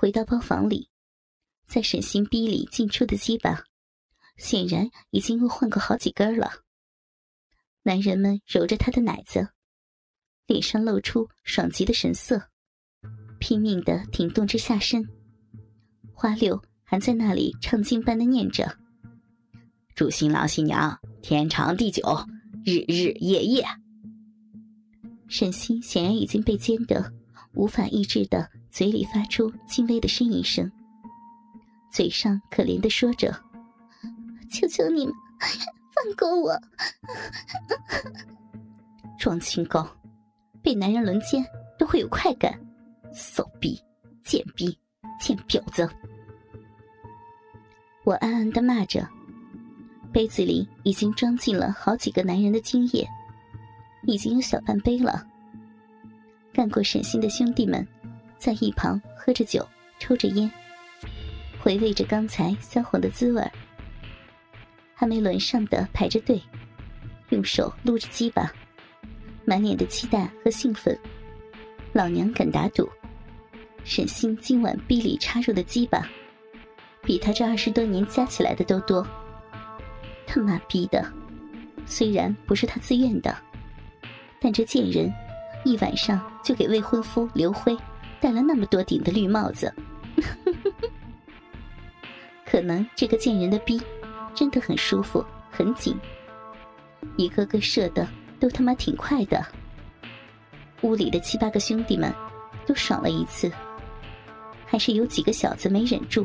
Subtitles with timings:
[0.00, 0.88] 回到包房里，
[1.66, 3.64] 在沈心逼里进出的鸡巴，
[4.38, 6.50] 显然已经又换过好几根了。
[7.82, 9.50] 男人们揉着他的奶子，
[10.46, 12.48] 脸上露出爽极的神色，
[13.38, 15.06] 拼命的挺动着下身。
[16.14, 18.78] 花六还在那里唱经般的念着
[19.94, 22.02] ：“祝新郎新娘天长地久，
[22.64, 23.66] 日日夜夜。”
[25.28, 27.12] 沈心显然已经被奸得
[27.52, 30.70] 无法抑制的，嘴里发出轻微的呻吟声，
[31.90, 33.32] 嘴上可怜的说着
[34.50, 35.14] ：“求求你们。”
[35.92, 36.58] 放过我！
[39.18, 39.86] 装清高，
[40.62, 41.44] 被男人轮奸
[41.78, 42.58] 都会有快感。
[43.12, 43.78] 骚逼、
[44.24, 44.78] 贱逼、
[45.20, 45.88] 贱婊子！
[48.04, 49.06] 我暗暗的骂着，
[50.12, 53.06] 杯子里已经装进了好几个男人的精液，
[54.06, 55.26] 已经有小半杯了。
[56.52, 57.86] 干过沈心的兄弟们
[58.40, 59.68] 在一旁喝着酒，
[59.98, 60.50] 抽着烟，
[61.62, 63.46] 回味着刚才销魂的滋味。
[64.94, 66.40] 还没轮上的排着队，
[67.28, 68.50] 用手撸着鸡巴，
[69.44, 70.98] 满脸的期待和兴奋。
[71.92, 72.88] 老娘敢打赌，
[73.84, 76.08] 沈星今晚逼里插入的鸡巴，
[77.02, 79.06] 比他这二十多年加起来的都多。
[80.26, 81.06] 他妈逼的，
[81.84, 83.36] 虽然不是他自愿的，
[84.40, 85.12] 但这贱人
[85.62, 87.76] 一晚上就给未婚夫刘辉
[88.20, 89.72] 戴了那么多顶的绿帽子，
[92.44, 93.80] 可能这个贱人的逼。
[94.32, 95.98] 真的很舒服，很紧，
[97.16, 99.44] 一个个射的都他妈挺快的。
[100.82, 102.14] 屋里的七八个兄弟们
[102.64, 103.50] 都爽了一次，
[104.64, 106.24] 还是有几个小子没忍住，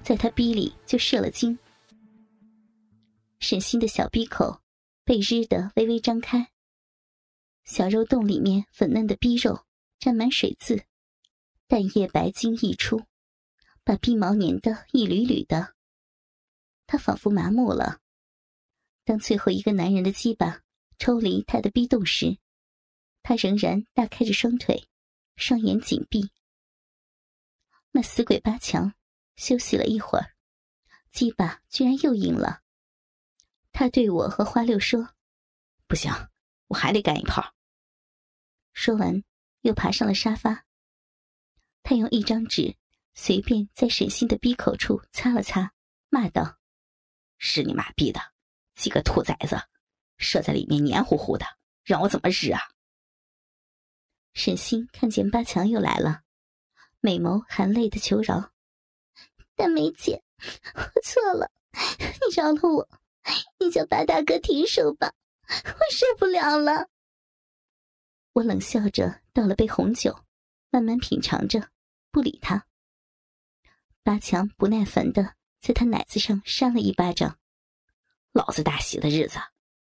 [0.00, 1.58] 在他逼里就射了精。
[3.40, 4.60] 沈心的小逼口
[5.04, 6.48] 被日的微微张开，
[7.64, 9.64] 小肉洞里面粉嫩的逼肉
[9.98, 10.80] 沾满水渍，
[11.68, 13.04] 淡液白精溢出，
[13.84, 15.74] 把鬓毛粘得一缕缕的。
[16.86, 18.00] 他仿佛麻木了。
[19.04, 20.62] 当最后一个男人的鸡巴
[20.98, 22.38] 抽离他的逼洞时，
[23.22, 24.88] 他仍然大开着双腿，
[25.36, 26.30] 双眼紧闭。
[27.90, 28.94] 那死鬼八强
[29.36, 30.34] 休息了一会儿，
[31.10, 32.62] 鸡巴居然又硬了。
[33.72, 35.10] 他对我和花六说
[35.86, 36.10] ：“不行，
[36.68, 37.54] 我还得干一炮。”
[38.72, 39.22] 说完，
[39.60, 40.64] 又爬上了沙发。
[41.82, 42.76] 他用一张纸
[43.14, 45.72] 随便在沈心的逼口处擦了擦，
[46.08, 46.58] 骂道。
[47.38, 48.20] 是你妈逼的，
[48.74, 49.56] 几个兔崽子，
[50.16, 51.46] 射在里面黏糊糊的，
[51.84, 52.60] 让我怎么日啊！
[54.34, 56.22] 沈星看见八强又来了，
[57.00, 58.52] 美眸含泪的求饶
[59.56, 60.22] ：“大梅姐，
[60.74, 62.88] 我错了，你饶了我，
[63.58, 65.12] 你叫八大哥停手吧，
[65.48, 66.88] 我受不了了。”
[68.34, 70.24] 我冷笑着倒了杯红酒，
[70.70, 71.70] 慢慢品尝着，
[72.10, 72.66] 不理他。
[74.02, 75.36] 八强不耐烦的。
[75.60, 77.36] 在他奶子上扇了一巴掌，
[78.30, 79.40] 老子大喜的日子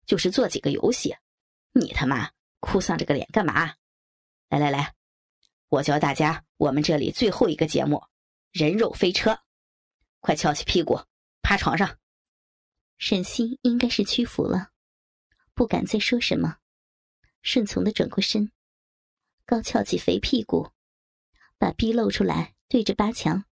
[0.04, 1.14] 就是做几个游戏，
[1.70, 3.76] 你他妈哭丧着个脸干嘛？
[4.48, 4.96] 来来来，
[5.68, 8.02] 我教大家我们这里最后一个节目——
[8.50, 9.38] 人肉飞车，
[10.18, 11.00] 快翘起屁股
[11.40, 11.98] 趴床上。
[12.98, 14.70] 沈西应该是屈服了，
[15.54, 16.56] 不敢再说什么，
[17.42, 18.50] 顺从的转过身，
[19.50, 20.70] 高翘起肥屁股，
[21.58, 23.46] 把逼露出来，对着八强。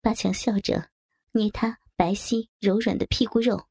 [0.00, 0.92] 八强笑着
[1.32, 3.66] 捏他白皙柔软的屁股肉，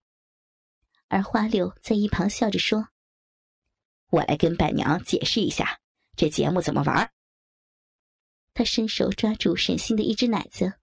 [1.07, 2.89] 而花六在一旁笑着说
[4.11, 5.79] ：“我来跟伴娘解释一下
[6.17, 7.13] 这节目怎么玩。”
[8.53, 10.73] 他伸手抓住沈星的一只奶子，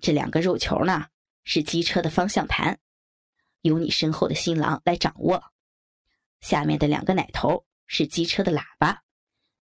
[0.00, 1.08] 这两个肉球呢
[1.44, 2.80] 是机车的方向盘，
[3.60, 5.38] 由你身后的新郎来掌握；
[6.40, 9.02] 下面的两个奶头是机车的喇叭，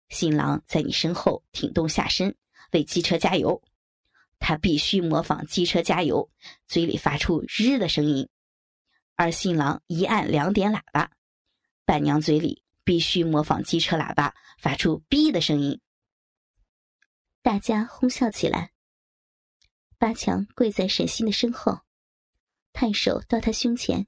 [0.09, 2.37] 新郎在你身后挺动下身
[2.73, 3.63] 为机车加油。
[4.41, 6.31] 他必须模仿机车加油，
[6.67, 8.29] 嘴里发出“日”的声音，
[9.17, 11.11] 而新郎一按两点喇叭，
[11.85, 15.81] 伴娘嘴里必须模仿机车喇叭发出“哔”的声音。
[17.43, 18.71] 大家哄笑起来。
[19.99, 21.81] 八强跪在沈星的身后，
[22.73, 24.07] 探手到他胸前，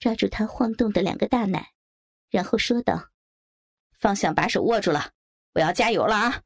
[0.00, 1.74] 抓住他晃动的两个大奶，
[2.28, 3.10] 然后说道
[3.96, 5.12] ：“方向把手握住了，
[5.54, 6.42] 我要加油了啊！”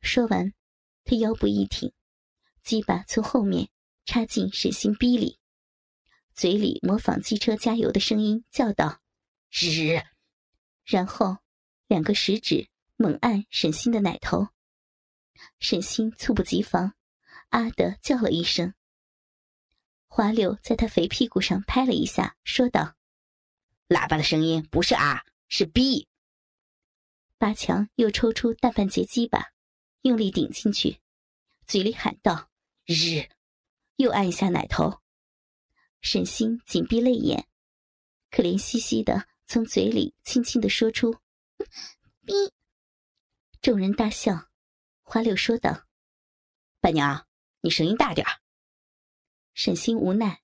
[0.00, 0.52] 说完，
[1.04, 1.92] 他腰部一挺。
[2.62, 3.68] 鸡巴从后面
[4.06, 5.38] 插进沈星逼里，
[6.32, 9.00] 嘴里模仿机车加油的声音叫道
[9.52, 10.00] ：“日！”
[10.84, 11.38] 然后
[11.86, 14.48] 两个食指猛按沈星的奶头。
[15.58, 16.94] 沈星猝不及防，
[17.48, 18.72] 啊的叫了一声。
[20.06, 22.94] 花柳在他肥屁股上拍了一下，说道
[23.88, 26.08] ：“喇叭的声音不是啊，是逼。”
[27.44, 29.52] 八强又抽出大半截鸡巴，
[30.00, 31.02] 用力顶进去，
[31.66, 32.50] 嘴里喊道
[32.88, 33.28] ：“日！”
[33.96, 35.02] 又按一下奶头。
[36.00, 37.46] 沈星紧闭泪眼，
[38.30, 41.18] 可怜兮兮的从嘴里轻轻的说出
[42.24, 42.32] ：“逼。”
[43.60, 44.48] 众人大笑。
[45.02, 45.84] 花柳说道
[46.80, 47.26] ：“伴娘，
[47.60, 48.26] 你声音大点
[49.52, 50.40] 沈星无奈，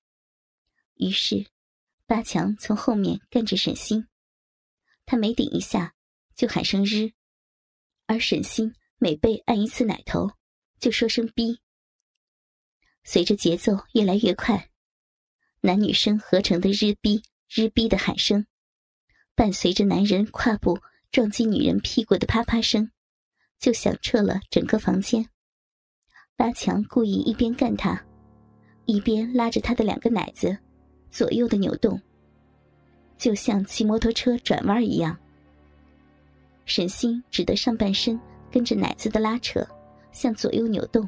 [0.93, 1.49] 于是
[2.05, 4.07] 八强从后面跟着沈星，
[5.07, 5.95] 他每顶一下
[6.41, 7.11] 就喊声“日”，
[8.07, 10.31] 而沈星每被按一次奶头，
[10.79, 11.61] 就说声“逼”。
[13.05, 14.71] 随着节奏越来越快。
[15.59, 18.47] 男女生合成的“日逼日逼”的喊声，
[19.35, 20.79] 伴随着男人胯部
[21.11, 22.89] 撞击女人屁股的啪啪声，
[23.59, 25.29] 就响彻了整个房间。
[26.35, 28.03] 八强故意一边干他，
[28.85, 30.57] 一边拉着他的两个奶子，
[31.11, 32.01] 左右的扭动，
[33.15, 35.15] 就像骑摩托车转弯一样。
[36.65, 38.19] 沈星只得上半身
[38.51, 39.65] 跟着奶子的拉扯，
[40.11, 41.07] 向左右扭动，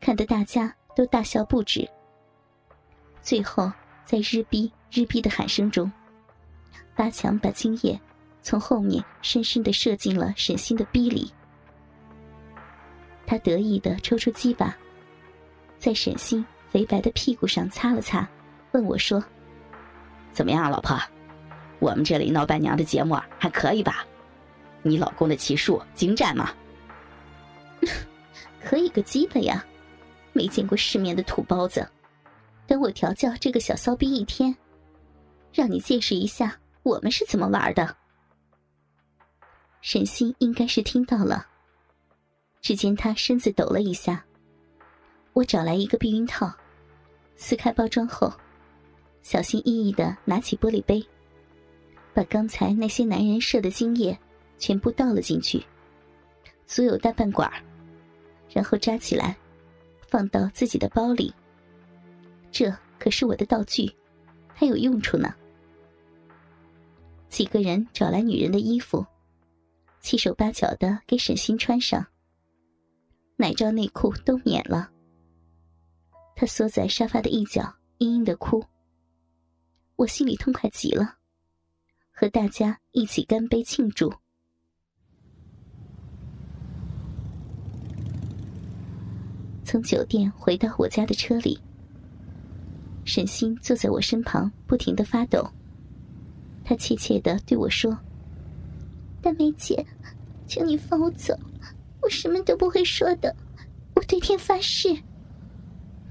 [0.00, 1.88] 看得大家都大笑不止。
[3.20, 3.70] 最后，
[4.04, 5.90] 在“日逼日逼”的喊声中，
[6.94, 7.98] 八强把精液
[8.42, 11.32] 从后面深深的射进了沈星的逼里。
[13.26, 14.76] 他得意的抽出鸡巴，
[15.78, 18.28] 在沈星肥白的屁股上擦了擦，
[18.72, 19.24] 问我说
[20.32, 20.98] ：“怎么样，老婆？
[21.78, 24.06] 我们这里闹伴娘的节目还可以吧？
[24.84, 26.54] 你老公的骑术精湛吗
[28.62, 29.66] ？”“可以个鸡巴呀！
[30.32, 31.84] 没见过世面的土包子。”
[32.66, 34.56] 等我调教这个小骚逼一天，
[35.52, 37.94] 让你见识一下我们是怎么玩的。
[39.82, 41.46] 沈星应该是听到了，
[42.62, 44.24] 只见他身子抖了一下。
[45.34, 46.50] 我找来一个避孕套，
[47.36, 48.32] 撕开包装后，
[49.20, 51.06] 小心翼翼的拿起玻璃杯，
[52.14, 54.18] 把刚才那些男人射的精液
[54.58, 55.64] 全部倒了进去，
[56.66, 57.50] 足有大半管
[58.50, 59.36] 然后扎起来，
[60.08, 61.34] 放到自己的包里。
[62.50, 63.92] 这可是我的道具，
[64.54, 65.34] 还有用处呢。
[67.28, 69.04] 几个人找来女人的衣服，
[70.00, 72.06] 七手八脚的给沈星穿上。
[73.36, 74.88] 奶罩、内裤都免了。
[76.36, 77.62] 他缩在沙发的一角，
[77.98, 78.64] 嘤嘤的哭。
[79.96, 81.16] 我心里痛快极了，
[82.12, 84.12] 和大家一起干杯庆祝。
[89.74, 91.58] 从酒店回到我家的车里。
[93.04, 95.44] 沈星坐在我身旁，不停的发抖。
[96.64, 97.98] 他怯怯的对我说
[99.20, 99.84] ：“大梅姐，
[100.46, 101.36] 请你放我走，
[102.00, 103.34] 我什么都不会说的，
[103.96, 104.96] 我对天发誓。”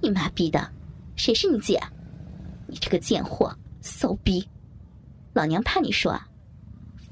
[0.03, 0.69] 你妈逼的，
[1.15, 1.81] 谁是你姐？
[2.67, 4.45] 你这个贱货，骚逼！
[5.31, 6.27] 老娘怕你说啊？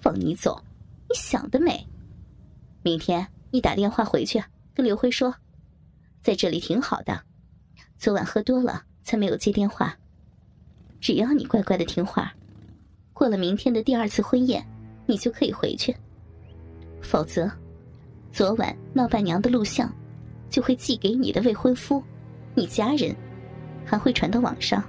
[0.01, 0.61] 放你走？
[1.07, 1.87] 你想得美！
[2.83, 4.43] 明天你打电话回去
[4.75, 5.33] 跟刘辉说，
[6.21, 7.21] 在这里挺好的，
[7.97, 8.83] 昨晚喝多了。
[9.03, 9.97] 才没有接电话。
[10.99, 12.31] 只要你乖乖的听话，
[13.13, 14.63] 过了明天的第二次婚宴，
[15.07, 15.95] 你就可以回去。
[17.01, 17.51] 否则，
[18.31, 19.91] 昨晚闹伴娘的录像
[20.49, 22.01] 就会寄给你的未婚夫、
[22.53, 23.15] 你家人，
[23.83, 24.83] 还会传到网上，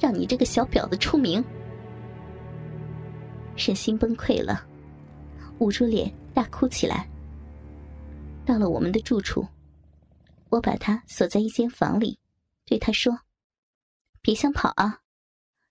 [0.00, 1.42] 让你这个小婊子出名。
[3.54, 4.66] 沈星崩溃了，
[5.60, 7.08] 捂住脸大哭起来。
[8.44, 9.46] 到了我们的住处，
[10.50, 12.18] 我把他锁在一间房里，
[12.64, 13.20] 对他说。
[14.20, 15.00] 别想跑啊！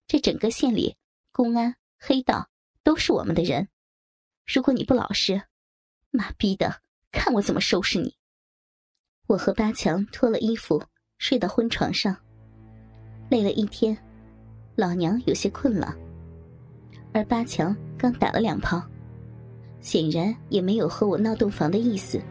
[0.08, 0.96] 这整个县里，
[1.32, 2.50] 公安、黑道
[2.82, 3.68] 都是我们的人。
[4.46, 5.44] 如果你不老实，
[6.12, 8.16] 妈逼的，看我怎么收拾你！
[9.28, 10.82] 我和八强脱了衣服，
[11.18, 12.16] 睡到婚床上。
[13.30, 13.98] 累了一天，
[14.75, 15.94] 老娘有些困了，
[17.13, 18.82] 而八强刚打了两炮，
[19.82, 22.22] 显然也没有和我闹洞房的意思。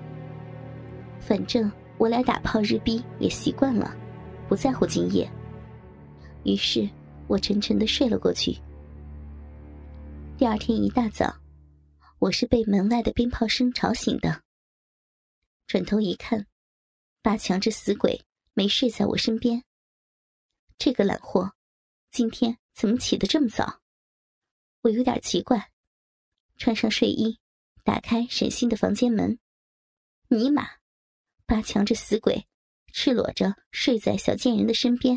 [1.21, 3.97] 反正我俩打炮日逼也习惯了，
[4.49, 5.31] 不在乎今夜。
[6.45, 6.88] 于是，
[7.26, 8.57] 我沉沉的睡了过去。
[10.37, 11.35] 第二天一大早，
[12.19, 14.43] 我是被门外的鞭炮声吵醒的。
[15.67, 16.47] 转头一看，
[17.23, 18.23] 八强这死鬼
[18.53, 19.65] 没睡在我身边。
[20.79, 21.53] 这个懒货，
[22.11, 23.81] 今天怎么起得这么早？
[24.83, 25.71] 我有点奇怪，
[26.59, 27.38] 穿上睡衣，
[27.83, 29.38] 打开沈星的房间门。
[30.29, 30.69] 尼玛，
[31.49, 32.45] 八强这死鬼，
[32.93, 35.17] 赤裸着睡在小贱人的身边。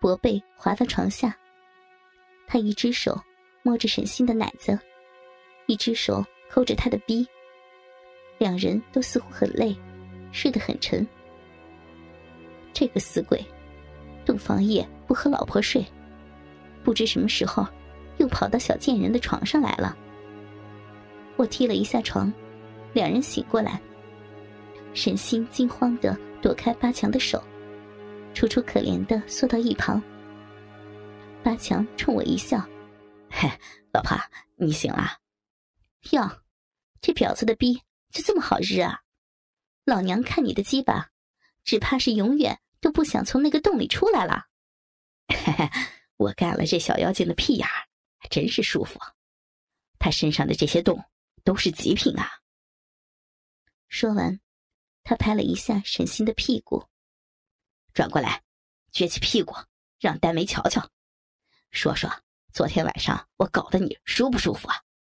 [0.00, 1.34] 薄被滑到床下，
[2.46, 3.18] 他一只手
[3.62, 4.78] 摸着沈星的奶子，
[5.66, 7.26] 一只手抠着他的逼，
[8.36, 9.74] 两人都似乎很累，
[10.30, 11.06] 睡得很沉。
[12.74, 13.42] 这个死鬼，
[14.26, 15.82] 洞房夜不和老婆睡，
[16.84, 17.66] 不知什么时候
[18.18, 19.96] 又跑到小贱人的床上来了。
[21.36, 22.30] 我踢了一下床，
[22.92, 23.80] 两人醒过来，
[24.94, 27.42] 沈心惊慌的躲开八强的手，
[28.34, 30.02] 楚楚可怜的缩到一旁。
[31.42, 32.58] 八强冲我一笑
[33.30, 33.48] ：“嘿，
[33.92, 34.18] 老婆，
[34.56, 35.18] 你醒了？
[36.10, 36.42] 哟，
[37.00, 39.02] 这婊子的逼就这么好日啊！
[39.84, 41.10] 老娘看你的鸡巴，
[41.64, 44.46] 只怕是永远都不想从那个洞里出来了。
[45.28, 45.70] 嘿嘿，
[46.16, 47.68] 我干了这小妖精的屁眼，
[48.30, 48.98] 真是舒服。
[49.98, 51.04] 他身上的这些洞
[51.44, 52.28] 都是极品啊！”
[53.88, 54.38] 说完，
[55.08, 56.86] 他拍了一下沈星的屁股，
[57.94, 58.42] 转过来，
[58.92, 59.54] 撅起屁股，
[59.98, 60.86] 让丹梅瞧瞧，
[61.70, 62.10] 说说
[62.52, 64.82] 昨天晚上我搞得你舒不舒服啊？